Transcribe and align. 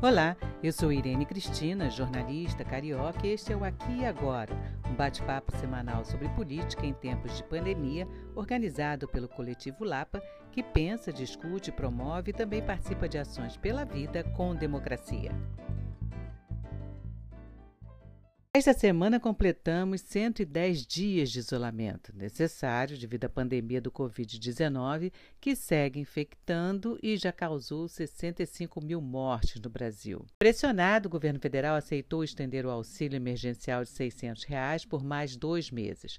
Olá, 0.00 0.36
eu 0.62 0.72
sou 0.72 0.92
Irene 0.92 1.26
Cristina, 1.26 1.90
jornalista 1.90 2.64
carioca, 2.64 3.26
e 3.26 3.32
este 3.32 3.52
é 3.52 3.56
o 3.56 3.64
Aqui 3.64 3.98
e 3.98 4.06
Agora, 4.06 4.54
um 4.88 4.94
bate-papo 4.94 5.50
semanal 5.56 6.04
sobre 6.04 6.28
política 6.28 6.86
em 6.86 6.94
tempos 6.94 7.36
de 7.36 7.42
pandemia, 7.42 8.06
organizado 8.36 9.08
pelo 9.08 9.26
coletivo 9.26 9.82
Lapa, 9.82 10.22
que 10.52 10.62
pensa, 10.62 11.12
discute, 11.12 11.72
promove 11.72 12.30
e 12.30 12.32
também 12.32 12.62
participa 12.62 13.08
de 13.08 13.18
ações 13.18 13.56
pela 13.56 13.84
vida 13.84 14.22
com 14.22 14.54
democracia. 14.54 15.32
Esta 18.58 18.74
semana 18.74 19.20
completamos 19.20 20.00
110 20.00 20.84
dias 20.84 21.30
de 21.30 21.38
isolamento, 21.38 22.12
necessário 22.12 22.98
devido 22.98 23.26
à 23.26 23.28
pandemia 23.28 23.80
do 23.80 23.88
Covid-19, 23.88 25.12
que 25.40 25.54
segue 25.54 26.00
infectando 26.00 26.98
e 27.00 27.16
já 27.16 27.30
causou 27.30 27.86
65 27.86 28.84
mil 28.84 29.00
mortes 29.00 29.62
no 29.62 29.70
Brasil. 29.70 30.26
Pressionado, 30.40 31.06
o 31.06 31.08
governo 31.08 31.38
federal 31.38 31.76
aceitou 31.76 32.24
estender 32.24 32.66
o 32.66 32.70
auxílio 32.70 33.14
emergencial 33.14 33.84
de 33.84 33.90
600 33.90 34.42
reais 34.42 34.84
por 34.84 35.04
mais 35.04 35.36
dois 35.36 35.70
meses. 35.70 36.18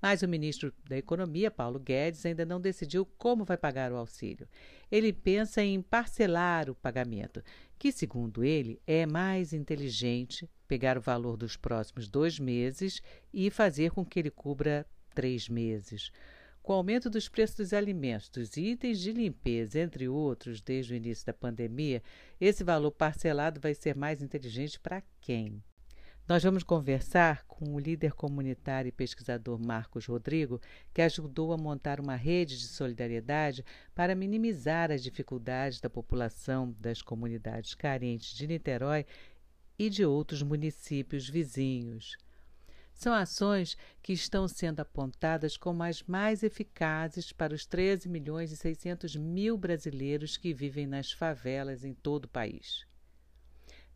Mas 0.00 0.22
o 0.22 0.28
ministro 0.28 0.72
da 0.88 0.96
Economia, 0.96 1.50
Paulo 1.50 1.78
Guedes, 1.78 2.24
ainda 2.24 2.44
não 2.44 2.60
decidiu 2.60 3.04
como 3.04 3.44
vai 3.44 3.56
pagar 3.56 3.92
o 3.92 3.96
auxílio. 3.96 4.48
Ele 4.90 5.12
pensa 5.12 5.62
em 5.62 5.82
parcelar 5.82 6.70
o 6.70 6.74
pagamento, 6.74 7.42
que, 7.78 7.92
segundo 7.92 8.42
ele, 8.42 8.80
é 8.86 9.04
mais 9.06 9.52
inteligente 9.52 10.48
pegar 10.66 10.96
o 10.96 11.02
valor 11.02 11.36
dos 11.36 11.56
próximos 11.56 12.08
dois 12.08 12.38
meses 12.38 13.02
e 13.32 13.50
fazer 13.50 13.90
com 13.90 14.04
que 14.04 14.18
ele 14.18 14.30
cubra 14.30 14.86
três 15.14 15.48
meses. 15.48 16.10
Com 16.62 16.74
o 16.74 16.76
aumento 16.76 17.08
dos 17.08 17.28
preços 17.28 17.56
dos 17.56 17.72
alimentos, 17.72 18.28
dos 18.28 18.56
itens 18.56 19.00
de 19.00 19.12
limpeza, 19.12 19.80
entre 19.80 20.08
outros, 20.08 20.60
desde 20.60 20.92
o 20.92 20.96
início 20.96 21.26
da 21.26 21.32
pandemia, 21.32 22.02
esse 22.40 22.62
valor 22.62 22.92
parcelado 22.92 23.60
vai 23.60 23.74
ser 23.74 23.96
mais 23.96 24.22
inteligente 24.22 24.78
para 24.78 25.02
quem? 25.20 25.62
Nós 26.30 26.44
vamos 26.44 26.62
conversar 26.62 27.44
com 27.44 27.74
o 27.74 27.78
líder 27.80 28.12
comunitário 28.12 28.88
e 28.88 28.92
pesquisador 28.92 29.58
Marcos 29.58 30.06
Rodrigo, 30.06 30.60
que 30.94 31.02
ajudou 31.02 31.52
a 31.52 31.58
montar 31.58 31.98
uma 31.98 32.14
rede 32.14 32.56
de 32.56 32.68
solidariedade 32.68 33.64
para 33.96 34.14
minimizar 34.14 34.92
as 34.92 35.02
dificuldades 35.02 35.80
da 35.80 35.90
população 35.90 36.72
das 36.78 37.02
comunidades 37.02 37.74
carentes 37.74 38.32
de 38.32 38.46
Niterói 38.46 39.04
e 39.76 39.90
de 39.90 40.04
outros 40.04 40.40
municípios 40.40 41.28
vizinhos. 41.28 42.16
São 42.94 43.12
ações 43.12 43.76
que 44.00 44.12
estão 44.12 44.46
sendo 44.46 44.78
apontadas 44.78 45.56
como 45.56 45.82
as 45.82 46.00
mais 46.04 46.44
eficazes 46.44 47.32
para 47.32 47.52
os 47.52 47.66
13 47.66 48.08
milhões 48.08 48.52
e 48.52 48.56
600 48.56 49.16
mil 49.16 49.58
brasileiros 49.58 50.36
que 50.36 50.54
vivem 50.54 50.86
nas 50.86 51.10
favelas 51.10 51.82
em 51.82 51.92
todo 51.92 52.26
o 52.26 52.28
país. 52.28 52.88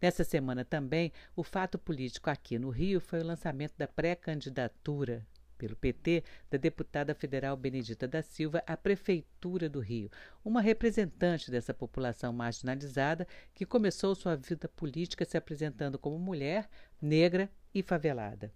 Nessa 0.00 0.25
semana 0.25 0.64
também, 0.64 1.12
o 1.34 1.42
fato 1.42 1.78
político 1.78 2.28
aqui 2.28 2.59
no 2.59 2.70
Rio 2.70 3.00
foi 3.00 3.20
o 3.20 3.27
lançamento 3.27 3.75
da 3.77 3.89
pré-candidatura 3.89 5.27
pelo 5.56 5.77
PT 5.77 6.25
da 6.50 6.59
deputada 6.59 7.14
federal 7.14 7.56
Benedita 7.56 8.06
da 8.06 8.22
Silva 8.22 8.62
à 8.67 8.77
Prefeitura 8.77 9.69
do 9.69 9.81
Rio, 9.81 10.11
uma 10.45 10.61
representante 10.61 11.50
dessa 11.50 11.72
população 11.72 12.33
marginalizada 12.33 13.27
que 13.55 13.65
começou 13.65 14.15
sua 14.15 14.37
vida 14.37 14.69
política 14.69 15.25
se 15.25 15.37
apresentando 15.37 15.98
como 15.98 16.19
mulher, 16.19 16.69
negra 17.00 17.50
e 17.75 17.83
favelada. 17.83 18.53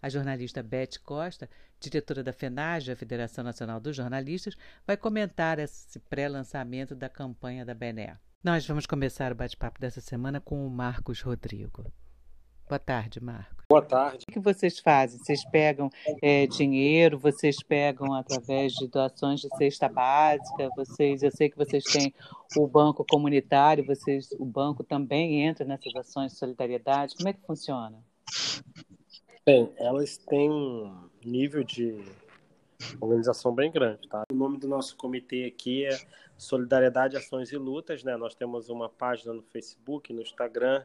A 0.00 0.08
jornalista 0.08 0.62
Beth 0.62 1.00
Costa, 1.02 1.48
diretora 1.80 2.22
da 2.22 2.32
FENAGE, 2.32 2.92
a 2.92 2.96
Federação 2.96 3.42
Nacional 3.42 3.80
dos 3.80 3.96
Jornalistas, 3.96 4.54
vai 4.86 4.96
comentar 4.96 5.58
esse 5.58 5.98
pré-lançamento 5.98 6.94
da 6.94 7.08
campanha 7.08 7.64
da 7.64 7.74
BNE. 7.74 8.16
Nós 8.46 8.64
vamos 8.64 8.86
começar 8.86 9.32
o 9.32 9.34
bate-papo 9.34 9.80
dessa 9.80 10.00
semana 10.00 10.40
com 10.40 10.64
o 10.64 10.70
Marcos 10.70 11.20
Rodrigo. 11.20 11.84
Boa 12.68 12.78
tarde, 12.78 13.20
Marcos. 13.20 13.64
Boa 13.68 13.82
tarde. 13.82 14.24
O 14.28 14.32
que 14.32 14.38
vocês 14.38 14.78
fazem? 14.78 15.18
Vocês 15.18 15.44
pegam 15.50 15.90
é, 16.22 16.46
dinheiro? 16.46 17.18
Vocês 17.18 17.56
pegam 17.60 18.14
através 18.14 18.72
de 18.74 18.86
doações 18.86 19.40
de 19.40 19.48
cesta 19.56 19.88
básica? 19.88 20.70
Vocês, 20.76 21.24
eu 21.24 21.32
sei 21.32 21.50
que 21.50 21.56
vocês 21.56 21.82
têm 21.82 22.14
o 22.56 22.68
banco 22.68 23.04
comunitário. 23.04 23.84
Vocês, 23.84 24.30
o 24.38 24.44
banco 24.44 24.84
também 24.84 25.42
entra 25.44 25.64
nessas 25.64 25.92
ações 25.96 26.30
de 26.30 26.38
solidariedade. 26.38 27.16
Como 27.16 27.28
é 27.28 27.32
que 27.32 27.44
funciona? 27.44 27.98
Bem, 29.44 29.72
elas 29.76 30.18
têm 30.18 30.48
um 30.48 31.08
nível 31.24 31.64
de 31.64 32.00
organização 33.00 33.54
bem 33.54 33.70
grande, 33.70 34.08
tá? 34.08 34.24
O 34.30 34.34
nome 34.34 34.58
do 34.58 34.68
nosso 34.68 34.96
comitê 34.96 35.44
aqui 35.44 35.84
é 35.84 35.96
Solidariedade, 36.36 37.16
Ações 37.16 37.52
e 37.52 37.56
Lutas, 37.56 38.02
né? 38.04 38.16
Nós 38.16 38.34
temos 38.34 38.68
uma 38.68 38.88
página 38.88 39.32
no 39.32 39.42
Facebook, 39.42 40.12
no 40.12 40.22
Instagram, 40.22 40.84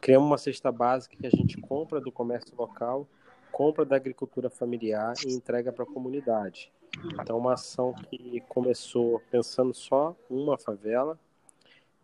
Criamos 0.00 0.26
uma 0.26 0.38
cesta 0.38 0.72
básica 0.72 1.16
que 1.16 1.26
a 1.26 1.30
gente 1.30 1.56
compra 1.60 2.00
do 2.00 2.10
comércio 2.10 2.54
local, 2.56 3.06
compra 3.52 3.84
da 3.84 3.94
agricultura 3.94 4.50
familiar 4.50 5.14
e 5.24 5.32
entrega 5.32 5.72
para 5.72 5.84
a 5.84 5.86
comunidade. 5.86 6.72
Então, 7.20 7.38
uma 7.38 7.54
ação 7.54 7.94
que 7.94 8.42
começou 8.48 9.22
pensando 9.30 9.72
só 9.72 10.16
uma 10.28 10.58
favela, 10.58 11.18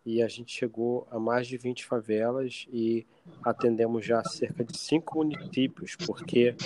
e 0.08 0.22
a 0.22 0.26
gente 0.26 0.50
chegou 0.50 1.06
a 1.10 1.18
mais 1.18 1.46
de 1.46 1.58
20 1.58 1.84
favelas 1.84 2.66
e 2.72 3.06
atendemos 3.44 4.06
já 4.06 4.24
cerca 4.24 4.64
de 4.64 4.74
cinco 4.74 5.18
municípios, 5.18 5.96
porque 5.96 6.56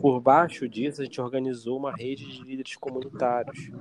por 0.00 0.20
baixo 0.20 0.68
disso 0.68 1.02
a 1.02 1.04
gente 1.04 1.20
organizou 1.20 1.76
uma 1.76 1.90
rede 1.90 2.24
de 2.24 2.40
líderes 2.44 2.76
comunitários 2.76 3.72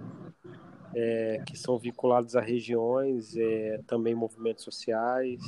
é, 0.95 1.43
que 1.45 1.55
são 1.55 1.77
vinculados 1.77 2.35
a 2.35 2.41
regiões, 2.41 3.37
é, 3.37 3.79
também 3.85 4.15
movimentos 4.15 4.63
sociais, 4.63 5.41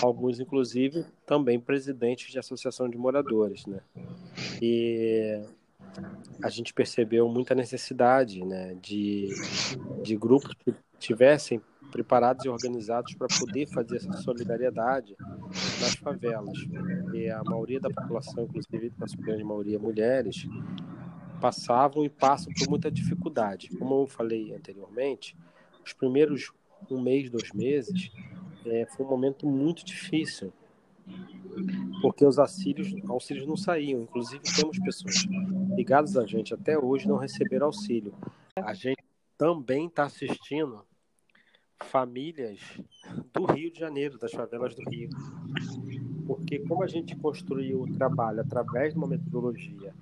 alguns 0.00 0.38
inclusive 0.38 1.04
também 1.26 1.58
presidentes 1.58 2.30
de 2.30 2.38
associação 2.38 2.88
de 2.88 2.96
moradores, 2.96 3.66
né? 3.66 3.80
E 4.62 5.42
a 6.40 6.48
gente 6.48 6.72
percebeu 6.72 7.28
muita 7.28 7.56
necessidade, 7.56 8.44
né, 8.44 8.76
de, 8.80 9.30
de 10.00 10.16
grupos 10.16 10.54
que 10.54 10.72
tivessem 10.96 11.60
preparados 11.94 12.44
e 12.44 12.48
organizados 12.48 13.14
para 13.14 13.28
poder 13.38 13.68
fazer 13.68 13.98
essa 13.98 14.12
solidariedade 14.14 15.16
nas 15.80 15.94
favelas. 15.94 16.58
E 17.12 17.30
a 17.30 17.40
maioria 17.44 17.78
da 17.78 17.88
população, 17.88 18.42
inclusive 18.42 18.92
a 19.00 19.22
grande 19.22 19.44
maioria 19.44 19.78
mulheres, 19.78 20.44
passavam 21.40 22.04
e 22.04 22.08
passam 22.08 22.52
por 22.52 22.68
muita 22.68 22.90
dificuldade. 22.90 23.68
Como 23.78 24.02
eu 24.02 24.06
falei 24.08 24.52
anteriormente, 24.52 25.36
os 25.84 25.92
primeiros 25.92 26.50
um 26.90 27.00
mês, 27.00 27.30
dois 27.30 27.52
meses, 27.52 28.10
é, 28.66 28.86
foi 28.86 29.06
um 29.06 29.08
momento 29.08 29.46
muito 29.46 29.84
difícil, 29.84 30.52
porque 32.02 32.26
os 32.26 32.40
auxílios, 32.40 32.92
auxílios 33.08 33.46
não 33.46 33.56
saíam. 33.56 34.02
Inclusive, 34.02 34.42
temos 34.42 34.80
pessoas 34.80 35.26
ligadas 35.76 36.16
a 36.16 36.26
gente 36.26 36.52
até 36.52 36.76
hoje 36.76 37.06
não 37.06 37.18
receberam 37.18 37.66
auxílio. 37.66 38.12
A 38.56 38.74
gente 38.74 39.02
também 39.38 39.86
está 39.86 40.04
assistindo 40.04 40.84
famílias 41.82 42.60
do 43.32 43.44
Rio 43.44 43.70
de 43.70 43.78
Janeiro, 43.78 44.18
das 44.18 44.32
favelas 44.32 44.74
do 44.74 44.88
Rio. 44.88 45.10
Porque 46.26 46.58
como 46.60 46.82
a 46.82 46.86
gente 46.86 47.14
construiu 47.16 47.82
o 47.82 47.92
trabalho 47.92 48.40
através 48.40 48.92
de 48.92 48.98
uma 48.98 49.06
metodologia, 49.06 49.94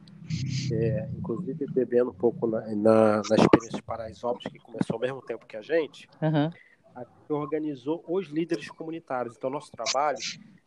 é, 0.72 1.08
inclusive 1.16 1.66
bebendo 1.72 2.10
um 2.10 2.14
pouco 2.14 2.46
na, 2.46 2.60
na, 2.74 3.16
na 3.16 3.36
experiência 3.36 3.76
de 3.76 3.82
Paraisópolis, 3.82 4.52
que 4.52 4.58
começou 4.58 4.94
ao 4.94 5.00
mesmo 5.00 5.20
tempo 5.22 5.46
que 5.46 5.56
a 5.56 5.62
gente, 5.62 6.08
uhum. 6.20 6.50
a 6.94 7.00
gente 7.00 7.32
organizou 7.32 8.04
os 8.06 8.28
líderes 8.28 8.68
comunitários. 8.68 9.36
Então, 9.36 9.50
nosso 9.50 9.70
trabalho 9.72 10.18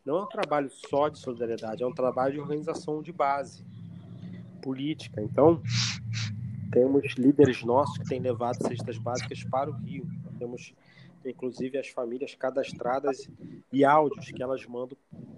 não 0.06 0.18
é 0.18 0.24
um 0.24 0.28
trabalho 0.28 0.70
só 0.70 1.10
de 1.10 1.18
solidariedade, 1.18 1.82
é 1.82 1.88
um 1.88 1.94
trabalho 1.94 2.34
de 2.34 2.40
organização 2.40 3.02
de 3.02 3.12
base 3.12 3.66
política. 4.62 5.22
Então, 5.22 5.62
temos 6.72 7.14
líderes 7.14 7.64
nossos 7.64 7.98
que 7.98 8.06
têm 8.06 8.20
levado 8.20 8.62
cestas 8.68 8.98
básicas 8.98 9.44
para 9.44 9.70
o 9.70 9.74
Rio. 9.74 10.08
Temos, 10.38 10.74
inclusive, 11.30 11.78
as 11.78 11.88
famílias 11.90 12.36
cadastradas 12.36 13.30
e 13.72 13.84
áudios 13.84 14.32
que 14.32 14.42
elas 14.42 14.66
mandam 14.66 14.98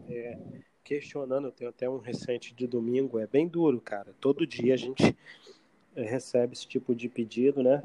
é, 0.09 0.37
questionando. 0.83 1.45
Eu 1.45 1.51
tenho 1.51 1.69
até 1.69 1.89
um 1.89 1.97
recente 1.97 2.53
de 2.53 2.65
domingo, 2.65 3.19
é 3.19 3.27
bem 3.27 3.47
duro, 3.47 3.81
cara. 3.81 4.13
Todo 4.19 4.47
dia 4.47 4.73
a 4.73 4.77
gente 4.77 5.15
é, 5.95 6.03
recebe 6.03 6.53
esse 6.53 6.67
tipo 6.67 6.95
de 6.95 7.09
pedido, 7.09 7.61
né? 7.61 7.83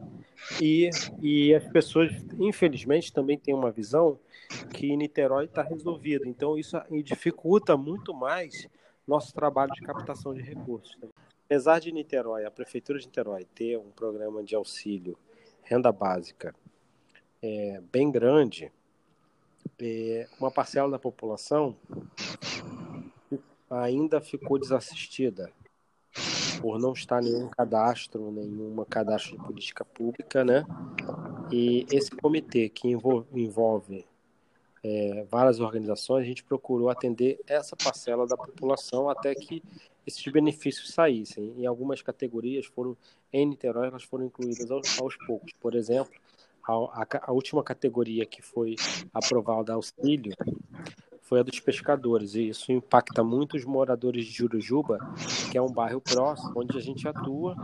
E, 0.61 0.91
e 1.21 1.55
as 1.55 1.65
pessoas, 1.69 2.13
infelizmente, 2.39 3.13
também 3.13 3.39
têm 3.39 3.55
uma 3.55 3.71
visão 3.71 4.19
que 4.75 4.97
Niterói 4.97 5.47
está 5.47 5.63
resolvido. 5.63 6.27
Então, 6.27 6.59
isso 6.59 6.77
dificulta 7.03 7.77
muito 7.77 8.15
mais 8.15 8.69
nosso 9.07 9.35
trabalho 9.35 9.73
de 9.73 9.81
captação 9.83 10.33
de 10.33 10.43
recursos. 10.43 10.97
Né? 11.01 11.09
Apesar 11.47 11.81
de 11.81 11.91
Niterói, 11.93 12.45
a 12.45 12.51
Prefeitura 12.51 12.99
de 12.99 13.07
Niterói, 13.07 13.45
ter 13.55 13.79
um 13.79 13.91
programa 13.91 14.43
de 14.43 14.55
auxílio 14.55 15.19
renda 15.63 15.93
básica 15.93 16.55
é, 17.43 17.81
bem 17.93 18.11
grande, 18.11 18.71
é, 19.81 20.29
uma 20.39 20.51
parcela 20.51 20.91
da 20.91 20.99
população 20.99 21.77
ainda 23.69 24.21
ficou 24.21 24.59
desassistida 24.59 25.51
por 26.61 26.79
não 26.79 26.93
estar 26.93 27.21
nenhum 27.21 27.49
cadastro, 27.49 28.31
nenhuma 28.31 28.87
cadastro 28.87 29.37
de 29.37 29.45
política 29.45 29.85
pública, 29.85 30.45
né? 30.45 30.65
E 31.51 31.85
esse 31.91 32.11
comitê 32.11 32.69
que 32.69 32.89
envolve, 32.89 34.07
é, 34.85 35.25
várias 35.29 35.59
organizações, 35.59 36.23
a 36.23 36.27
gente 36.27 36.45
procurou 36.45 36.89
atender 36.89 37.41
essa 37.47 37.75
parcela 37.75 38.27
da 38.27 38.37
população 38.37 39.09
até 39.11 39.35
que 39.35 39.63
esses 40.07 40.25
benefícios 40.33 40.93
saíssem. 40.93 41.53
Em 41.59 41.67
algumas 41.67 42.03
categorias 42.03 42.67
foram 42.67 42.97
em 43.33 43.47
Niterói, 43.47 43.89
elas 43.89 44.05
foram 44.05 44.27
incluídas 44.27 44.71
aos, 44.71 45.01
aos 45.01 45.17
poucos. 45.27 45.53
Por 45.61 45.75
exemplo, 45.75 46.13
a, 46.67 47.07
a, 47.23 47.33
última 47.33 47.63
categoria 47.63 48.25
que 48.25 48.41
foi 48.41 48.77
aprovada 49.13 49.73
auxílio 49.73 50.33
foi 51.21 51.41
a 51.41 51.43
dos 51.43 51.59
pescadores, 51.61 52.35
e 52.35 52.49
isso 52.49 52.71
impacta 52.71 53.25
muito 53.25 53.57
os 53.57 53.65
moradores 53.65 54.27
de 54.27 54.33
Jurujuba, 54.33 54.99
que 55.51 55.57
é 55.57 55.63
um 55.63 55.73
bairro 55.73 56.01
próximo, 56.01 56.53
onde 56.57 56.77
a 56.77 56.81
gente 56.81 57.09
atua 57.09 57.57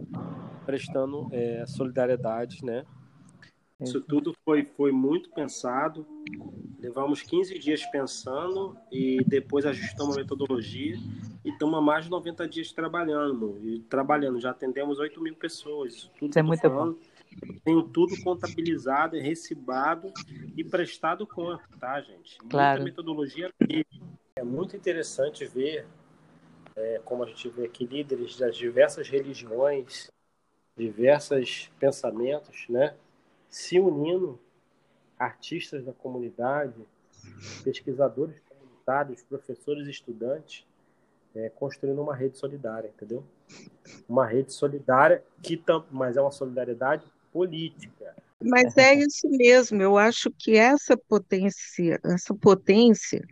prestando 0.65 1.29
é, 1.33 1.67
solidariedade, 1.67 2.65
né? 2.65 2.85
Isso 3.81 4.01
tudo 4.01 4.35
foi, 4.45 4.65
foi 4.65 4.91
muito 4.91 5.31
pensado. 5.31 6.05
Levamos 6.81 7.23
15 7.23 7.57
dias 7.59 7.85
pensando 7.87 8.77
e 8.91 9.23
depois 9.25 9.65
ajustamos 9.65 10.17
a 10.17 10.21
metodologia 10.21 10.97
e 11.45 11.51
estamos 11.51 11.79
há 11.79 11.81
mais 11.81 12.05
de 12.07 12.11
90 12.11 12.49
dias 12.49 12.73
trabalhando. 12.73 13.57
E 13.63 13.81
trabalhando, 13.81 14.41
já 14.41 14.51
atendemos 14.51 14.99
8 14.99 15.21
mil 15.21 15.37
pessoas. 15.37 15.95
Isso, 15.95 16.11
tudo 16.19 16.31
Isso 16.31 16.39
é 16.39 16.43
muito 16.43 16.61
falando. 16.61 16.95
bom 16.95 17.18
tenho 17.65 17.83
tudo 17.83 18.21
contabilizado, 18.23 19.19
recibado 19.19 20.13
e 20.57 20.65
prestado 20.65 21.27
conta, 21.27 21.65
tá, 21.79 22.01
gente? 22.01 22.39
Claro. 22.49 22.83
Muita 22.83 22.85
metodologia. 22.85 23.53
É 24.37 24.43
muito 24.43 24.77
interessante 24.77 25.45
ver, 25.47 25.87
é, 26.77 27.01
como 27.05 27.25
a 27.25 27.27
gente 27.27 27.49
vê 27.49 27.67
aqui, 27.67 27.85
líderes 27.85 28.39
das 28.39 28.57
diversas 28.57 29.09
religiões, 29.09 30.11
diversos 30.77 31.71
pensamentos, 31.79 32.67
né? 32.69 32.95
Se 33.49 33.81
unindo, 33.81 34.39
artistas 35.19 35.85
da 35.85 35.93
comunidade, 35.93 36.87
pesquisadores 37.65 38.37
comunitários, 38.49 39.23
professores 39.23 39.89
estudantes, 39.89 40.65
é, 41.35 41.49
construindo 41.51 42.01
uma 42.01 42.15
rede 42.15 42.39
solidária, 42.39 42.89
entendeu? 42.89 43.25
Uma 44.09 44.27
rede 44.27 44.53
solidária 44.53 45.23
que, 45.43 45.63
mas 45.91 46.17
é 46.17 46.21
uma 46.21 46.31
solidariedade 46.31 47.05
política. 47.33 48.15
Mas 48.43 48.77
é 48.77 48.95
isso 48.99 49.29
mesmo, 49.29 49.83
eu 49.83 49.97
acho 49.97 50.31
que 50.31 50.57
essa 50.57 50.97
potência, 50.97 52.01
essa 52.05 52.35
potência 52.35 53.25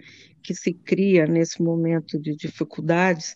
que 0.43 0.55
se 0.55 0.73
cria 0.73 1.27
nesse 1.27 1.63
momento 1.63 2.19
de 2.21 2.35
dificuldades, 2.37 3.35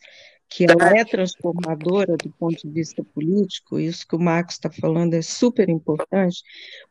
que 0.49 0.65
ela 0.65 0.99
é 0.99 1.05
transformadora 1.05 2.17
do 2.17 2.29
ponto 2.33 2.57
de 2.67 2.73
vista 2.73 3.05
político, 3.05 3.79
isso 3.79 4.07
que 4.07 4.17
o 4.17 4.19
Marcos 4.19 4.55
está 4.55 4.69
falando 4.69 5.15
é 5.15 5.23
super 5.23 5.69
importante, 5.69 6.43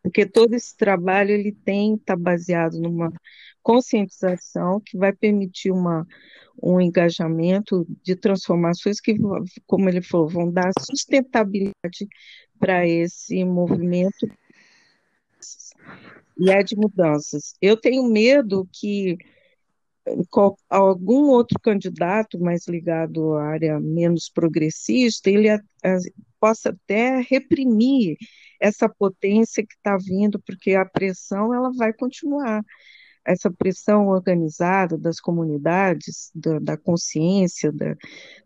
porque 0.01 0.25
todo 0.25 0.53
esse 0.53 0.75
trabalho 0.77 1.31
ele 1.31 1.51
tem 1.51 1.95
está 1.95 2.15
baseado 2.15 2.79
numa 2.79 3.11
conscientização 3.61 4.79
que 4.79 4.97
vai 4.97 5.11
permitir 5.11 5.71
uma, 5.71 6.07
um 6.63 6.79
engajamento 6.79 7.85
de 8.01 8.15
transformações 8.15 9.01
que, 9.01 9.17
como 9.67 9.89
ele 9.89 10.01
falou, 10.01 10.29
vão 10.29 10.51
dar 10.51 10.71
sustentabilidade 10.79 12.07
para 12.59 12.87
esse 12.87 13.43
movimento 13.43 14.27
e 16.37 16.49
é 16.49 16.63
de 16.63 16.75
mudanças. 16.75 17.53
Eu 17.61 17.75
tenho 17.77 18.03
medo 18.03 18.67
que 18.71 19.17
algum 20.69 21.29
outro 21.29 21.59
candidato 21.59 22.39
mais 22.39 22.67
ligado 22.67 23.35
à 23.35 23.43
área 23.43 23.79
menos 23.79 24.29
progressista, 24.29 25.29
ele 25.29 25.49
a, 25.49 25.55
a, 25.55 25.97
possa 26.39 26.69
até 26.69 27.21
reprimir 27.21 28.17
essa 28.59 28.89
potência 28.89 29.65
que 29.65 29.73
está 29.73 29.97
vindo, 29.97 30.39
porque 30.39 30.73
a 30.73 30.85
pressão 30.85 31.53
ela 31.53 31.71
vai 31.73 31.93
continuar 31.93 32.63
essa 33.25 33.51
pressão 33.51 34.07
organizada 34.07 34.97
das 34.97 35.19
comunidades, 35.19 36.31
da, 36.33 36.59
da 36.59 36.77
consciência 36.77 37.71
da, 37.71 37.95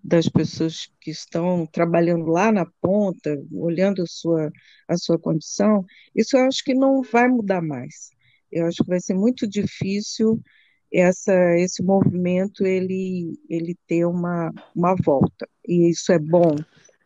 das 0.03 0.27
pessoas 0.27 0.89
que 0.99 1.11
estão 1.11 1.65
trabalhando 1.65 2.25
lá 2.25 2.51
na 2.51 2.65
ponta, 2.81 3.41
olhando 3.51 4.01
a 4.01 4.07
sua, 4.07 4.51
a 4.87 4.97
sua 4.97 5.17
condição, 5.17 5.85
isso 6.15 6.37
eu 6.37 6.45
acho 6.45 6.63
que 6.63 6.73
não 6.73 7.01
vai 7.01 7.27
mudar 7.27 7.61
mais. 7.61 8.09
Eu 8.51 8.67
acho 8.67 8.83
que 8.83 8.89
vai 8.89 8.99
ser 8.99 9.15
muito 9.15 9.47
difícil 9.47 10.41
essa, 10.93 11.33
esse 11.57 11.81
movimento 11.81 12.65
ele, 12.65 13.39
ele 13.49 13.75
ter 13.87 14.05
uma, 14.05 14.51
uma 14.75 14.95
volta. 14.95 15.49
E 15.67 15.89
isso 15.89 16.11
é 16.11 16.19
bom, 16.19 16.55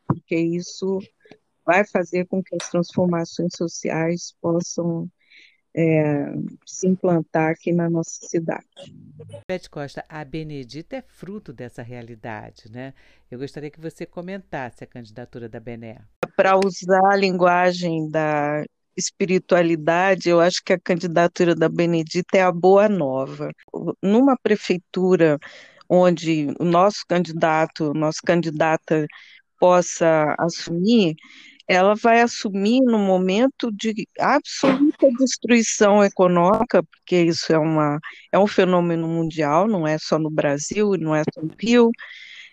porque 0.08 0.36
isso 0.36 1.00
vai 1.66 1.86
fazer 1.86 2.25
com 2.28 2.44
que 2.44 2.56
as 2.56 2.70
transformações 2.70 3.54
sociais 3.56 4.34
possam 4.42 5.10
é, 5.77 6.33
se 6.65 6.88
implantar 6.88 7.51
aqui 7.51 7.71
na 7.71 7.88
nossa 7.88 8.25
cidade. 8.25 8.65
Beth 9.47 9.69
Costa, 9.69 10.03
a 10.09 10.25
Benedita 10.25 10.95
é 10.95 11.03
fruto 11.03 11.53
dessa 11.53 11.83
realidade, 11.83 12.63
né? 12.71 12.95
Eu 13.29 13.38
gostaria 13.38 13.69
que 13.69 13.79
você 13.79 14.03
comentasse 14.03 14.84
a 14.84 14.88
candidatura 14.88 15.48
da 15.48 15.60
Bené. 15.60 16.00
Para 16.36 16.57
usar 16.57 17.12
a 17.12 17.15
linguagem 17.15 18.10
da 18.10 18.63
espiritualidade, 18.96 20.27
eu 20.27 20.41
acho 20.41 20.63
que 20.65 20.74
a 20.74 20.79
candidatura 20.79 21.53
da 21.53 21.69
Benedita 21.69 22.38
é 22.39 22.41
a 22.41 22.51
boa 22.51 22.89
nova. 22.89 23.51
Numa 24.01 24.36
prefeitura 24.36 25.38
onde 25.88 26.48
o 26.60 26.65
nosso 26.65 27.03
candidato, 27.07 27.93
nossa 27.93 28.19
candidata 28.25 29.05
possa 29.60 30.36
assumir, 30.39 31.15
ela 31.67 31.95
vai 31.95 32.21
assumir 32.21 32.81
no 32.81 32.97
momento 32.97 33.71
de 33.71 34.07
absoluta 34.17 35.07
destruição 35.19 36.03
econômica, 36.03 36.81
porque 36.83 37.24
isso 37.24 37.51
é, 37.51 37.57
uma, 37.57 38.00
é 38.31 38.39
um 38.39 38.47
fenômeno 38.47 39.07
mundial, 39.07 39.67
não 39.67 39.86
é 39.86 39.97
só 39.97 40.17
no 40.17 40.29
Brasil, 40.29 40.91
não 40.97 41.13
é 41.13 41.24
só 41.33 41.41
no 41.41 41.53
Rio, 41.59 41.91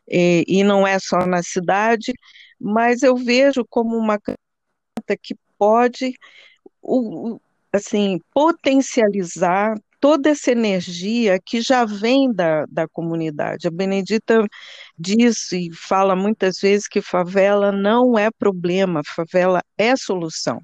e, 0.09 0.45
e 0.49 0.65
não 0.65 0.87
é 0.87 0.99
só 0.99 1.25
na 1.27 1.43
cidade, 1.43 2.13
mas 2.61 3.03
eu 3.03 3.17
vejo 3.17 3.65
como 3.69 3.97
uma 3.97 4.19
candidata 4.19 5.17
que 5.23 5.37
pode 5.57 6.15
o, 6.83 7.41
assim, 7.73 8.21
potencializar 8.33 9.75
toda 10.05 10.29
essa 10.29 10.53
energia 10.53 11.41
que 11.43 11.63
já 11.63 11.87
vem 11.87 12.31
da, 12.31 12.67
da 12.67 12.87
comunidade. 12.87 13.67
A 13.67 13.71
Benedita 13.71 14.47
diz 14.99 15.51
e 15.51 15.71
fala 15.73 16.15
muitas 16.15 16.59
vezes 16.61 16.87
que 16.87 17.01
favela 17.01 17.73
não 17.73 18.19
é 18.19 18.31
problema, 18.31 19.01
favela 19.03 19.63
é 19.79 19.97
solução, 19.97 20.61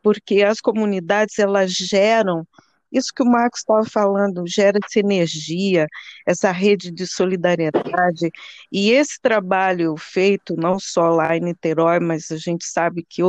porque 0.00 0.44
as 0.44 0.60
comunidades 0.60 1.36
elas 1.40 1.72
geram 1.72 2.46
isso 2.90 3.12
que 3.14 3.22
o 3.22 3.26
Marcos 3.26 3.60
estava 3.60 3.84
falando 3.84 4.46
gera 4.46 4.78
essa 4.82 4.98
energia, 4.98 5.86
essa 6.26 6.50
rede 6.50 6.90
de 6.90 7.06
solidariedade, 7.06 8.30
e 8.70 8.90
esse 8.92 9.20
trabalho 9.20 9.96
feito 9.96 10.54
não 10.56 10.78
só 10.78 11.08
lá 11.10 11.36
em 11.36 11.40
Niterói, 11.40 12.00
mas 12.00 12.30
a 12.30 12.36
gente 12.36 12.64
sabe 12.64 13.04
que 13.08 13.22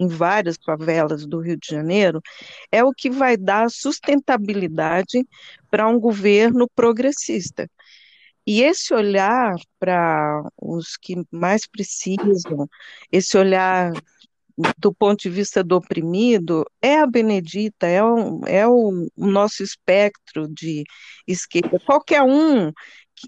em 0.00 0.08
várias 0.08 0.56
favelas 0.64 1.26
do 1.26 1.40
Rio 1.40 1.56
de 1.56 1.68
Janeiro, 1.68 2.20
é 2.70 2.82
o 2.84 2.92
que 2.92 3.10
vai 3.10 3.36
dar 3.36 3.70
sustentabilidade 3.70 5.26
para 5.70 5.88
um 5.88 5.98
governo 5.98 6.68
progressista. 6.74 7.68
E 8.46 8.62
esse 8.62 8.92
olhar 8.92 9.54
para 9.78 10.42
os 10.60 10.96
que 10.96 11.14
mais 11.30 11.66
precisam, 11.66 12.68
esse 13.10 13.38
olhar 13.38 13.92
do 14.78 14.92
ponto 14.92 15.22
de 15.22 15.30
vista 15.30 15.62
do 15.62 15.76
oprimido, 15.76 16.64
é 16.80 17.00
a 17.00 17.06
Benedita, 17.06 17.86
é, 17.86 18.02
o, 18.02 18.40
é 18.46 18.66
o, 18.66 19.08
o 19.16 19.26
nosso 19.26 19.62
espectro 19.62 20.46
de 20.48 20.84
esquerda. 21.26 21.78
Qualquer 21.84 22.22
um 22.22 22.72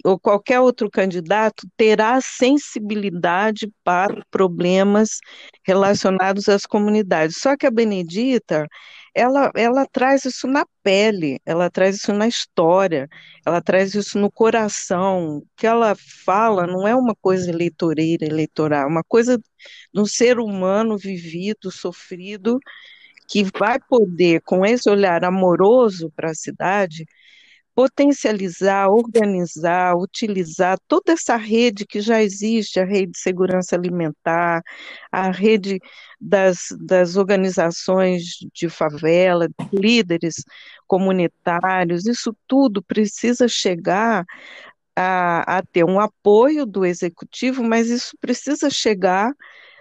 ou 0.04 0.18
qualquer 0.18 0.60
outro 0.60 0.90
candidato 0.90 1.68
terá 1.76 2.20
sensibilidade 2.20 3.70
para 3.84 4.24
problemas 4.30 5.18
relacionados 5.64 6.48
às 6.48 6.66
comunidades. 6.66 7.36
Só 7.38 7.56
que 7.56 7.66
a 7.66 7.70
Benedita, 7.70 8.66
ela, 9.14 9.50
ela 9.54 9.86
traz 9.86 10.24
isso 10.24 10.46
na 10.46 10.66
pele, 10.82 11.40
ela 11.46 11.70
traz 11.70 11.96
isso 11.96 12.12
na 12.12 12.26
história, 12.26 13.08
ela 13.46 13.60
traz 13.62 13.94
isso 13.94 14.18
no 14.18 14.30
coração. 14.30 15.38
O 15.38 15.46
que 15.56 15.66
ela 15.66 15.94
fala 16.24 16.66
não 16.66 16.86
é 16.86 16.94
uma 16.94 17.14
coisa 17.14 17.48
eleitoreira, 17.50 18.26
eleitoral, 18.26 18.84
é 18.84 18.86
uma 18.86 19.04
coisa 19.04 19.40
do 19.92 20.06
ser 20.06 20.38
humano 20.38 20.98
vivido, 20.98 21.70
sofrido, 21.70 22.58
que 23.28 23.44
vai 23.58 23.78
poder, 23.88 24.42
com 24.42 24.66
esse 24.66 24.90
olhar 24.90 25.24
amoroso 25.24 26.10
para 26.16 26.30
a 26.30 26.34
cidade, 26.34 27.06
potencializar, 27.74 28.88
organizar, 28.88 29.96
utilizar 29.96 30.78
toda 30.86 31.12
essa 31.12 31.36
rede 31.36 31.84
que 31.86 32.00
já 32.00 32.22
existe, 32.22 32.78
a 32.78 32.84
rede 32.84 33.12
de 33.12 33.18
segurança 33.18 33.74
alimentar, 33.74 34.62
a 35.10 35.30
rede 35.30 35.80
das, 36.20 36.68
das 36.80 37.16
organizações 37.16 38.22
de 38.54 38.68
favela, 38.68 39.48
líderes 39.72 40.44
comunitários, 40.86 42.06
isso 42.06 42.34
tudo 42.46 42.82
precisa 42.82 43.48
chegar 43.48 44.24
a, 44.96 45.58
a 45.58 45.62
ter 45.62 45.84
um 45.84 45.98
apoio 45.98 46.64
do 46.64 46.84
executivo, 46.84 47.64
mas 47.64 47.88
isso 47.88 48.16
precisa 48.20 48.70
chegar 48.70 49.32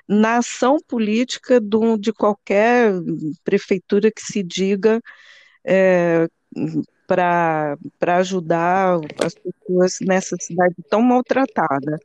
na 0.07 0.37
ação 0.37 0.77
política 0.87 1.59
do, 1.61 1.97
de 1.97 2.11
qualquer 2.11 2.91
prefeitura 3.43 4.11
que 4.11 4.21
se 4.21 4.43
diga 4.43 4.99
é, 5.65 6.27
para 7.07 7.77
ajudar 8.17 8.99
as 9.23 9.33
pessoas 9.35 9.97
nessa 10.01 10.35
cidade 10.39 10.75
tão 10.89 11.01
maltratada. 11.01 11.99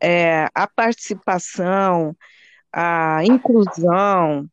É, 0.00 0.46
a 0.54 0.66
participação, 0.66 2.16
a 2.72 3.24
inclusão, 3.24 4.48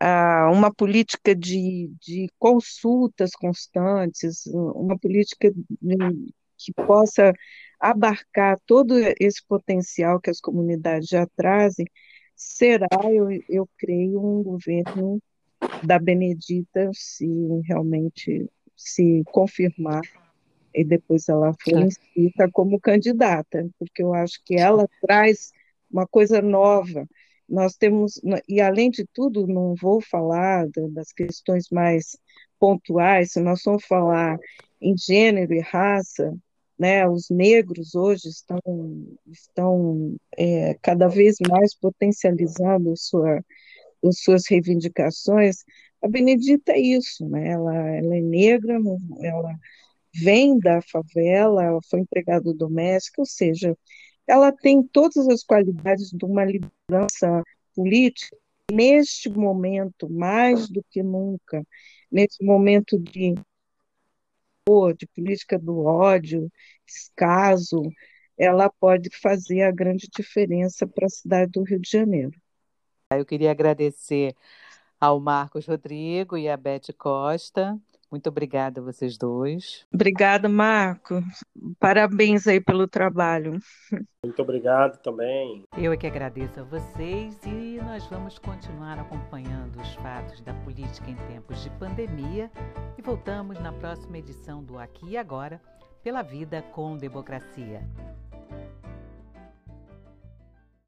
a 0.00 0.50
uma 0.52 0.72
política 0.72 1.34
de, 1.34 1.90
de 2.00 2.28
consultas 2.38 3.32
constantes, 3.32 4.46
uma 4.46 4.98
política 4.98 5.50
que 6.58 6.72
possa 6.86 7.32
abarcar 7.80 8.58
todo 8.66 8.94
esse 9.20 9.44
potencial 9.46 10.20
que 10.20 10.30
as 10.30 10.40
comunidades 10.40 11.08
já 11.08 11.26
trazem, 11.36 11.86
será, 12.34 12.88
eu, 13.10 13.28
eu 13.48 13.68
creio, 13.78 14.20
um 14.20 14.42
governo 14.42 15.20
da 15.82 15.98
Benedita, 15.98 16.90
se 16.92 17.26
realmente 17.66 18.48
se 18.76 19.22
confirmar 19.26 20.02
e 20.74 20.84
depois 20.84 21.28
ela 21.28 21.54
for 21.62 21.82
inscrita 21.82 22.50
como 22.52 22.78
candidata, 22.78 23.68
porque 23.78 24.02
eu 24.02 24.12
acho 24.12 24.40
que 24.44 24.56
ela 24.56 24.86
traz 25.00 25.52
uma 25.90 26.06
coisa 26.06 26.42
nova. 26.42 27.08
Nós 27.48 27.76
temos, 27.76 28.20
e 28.48 28.60
além 28.60 28.90
de 28.90 29.06
tudo, 29.14 29.46
não 29.46 29.74
vou 29.74 30.00
falar 30.00 30.68
das 30.90 31.12
questões 31.12 31.70
mais 31.70 32.18
pontuais, 32.58 33.32
se 33.32 33.40
nós 33.40 33.62
vamos 33.64 33.84
falar 33.86 34.38
em 34.80 34.94
gênero 34.96 35.54
e 35.54 35.60
raça, 35.60 36.36
né, 36.78 37.08
os 37.08 37.30
negros 37.30 37.94
hoje 37.94 38.28
estão, 38.28 38.60
estão 39.26 40.16
é, 40.36 40.74
cada 40.82 41.08
vez 41.08 41.36
mais 41.48 41.74
potencializando 41.74 42.94
sua, 42.96 43.42
as 44.08 44.20
suas 44.20 44.46
reivindicações, 44.48 45.64
a 46.02 46.08
Benedita 46.08 46.72
é 46.72 46.80
isso, 46.80 47.28
né? 47.28 47.48
Ela, 47.48 47.74
ela 47.74 48.16
é 48.16 48.20
negra, 48.20 48.78
ela 49.20 49.54
vem 50.14 50.58
da 50.58 50.80
favela, 50.82 51.64
ela 51.64 51.80
foi 51.90 52.00
empregada 52.00 52.52
doméstica, 52.54 53.20
ou 53.20 53.26
seja, 53.26 53.76
ela 54.26 54.52
tem 54.52 54.82
todas 54.82 55.28
as 55.28 55.42
qualidades 55.44 56.10
de 56.10 56.24
uma 56.24 56.44
liderança 56.44 57.42
política 57.74 58.36
neste 58.70 59.28
momento, 59.30 60.08
mais 60.10 60.68
do 60.68 60.84
que 60.90 61.02
nunca, 61.02 61.64
nesse 62.10 62.42
momento 62.44 62.98
de, 62.98 63.34
de 64.98 65.06
política 65.14 65.58
do 65.58 65.84
ódio, 65.84 66.50
escaso, 66.86 67.82
ela 68.36 68.68
pode 68.68 69.08
fazer 69.20 69.62
a 69.62 69.70
grande 69.70 70.08
diferença 70.14 70.86
para 70.86 71.06
a 71.06 71.10
cidade 71.10 71.52
do 71.52 71.62
Rio 71.62 71.80
de 71.80 71.90
Janeiro. 71.90 72.32
Eu 73.12 73.24
queria 73.24 73.52
agradecer 73.52 74.34
ao 75.00 75.20
Marcos 75.20 75.64
Rodrigo 75.64 76.36
e 76.36 76.48
à 76.48 76.56
Beth 76.56 76.92
Costa. 76.98 77.78
Muito 78.10 78.28
obrigada 78.28 78.80
a 78.80 78.84
vocês 78.84 79.16
dois. 79.16 79.86
Obrigada, 79.94 80.48
Marco. 80.48 81.22
Parabéns 81.78 82.48
aí 82.48 82.60
pelo 82.60 82.88
trabalho. 82.88 83.60
Muito 84.24 84.42
obrigado 84.42 85.00
também. 85.02 85.62
Eu 85.78 85.92
é 85.92 85.96
que 85.96 86.06
agradeço 86.06 86.58
a 86.58 86.64
vocês 86.64 87.40
e 87.44 87.80
nós 87.80 88.04
vamos 88.06 88.40
continuar 88.40 88.98
acompanhando 88.98 89.80
os 89.80 89.94
fatos 89.96 90.40
da 90.40 90.54
política 90.54 91.08
em 91.08 91.16
tempos 91.28 91.62
de 91.62 91.70
pandemia 91.70 92.50
e 92.98 93.02
voltamos 93.02 93.60
na 93.60 93.72
próxima 93.72 94.18
edição 94.18 94.64
do 94.64 94.78
Aqui 94.78 95.10
e 95.10 95.16
Agora 95.16 95.60
pela 96.02 96.22
Vida 96.22 96.62
com 96.72 96.96
Democracia. 96.96 97.82